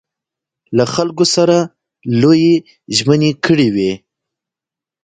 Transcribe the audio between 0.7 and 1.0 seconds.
له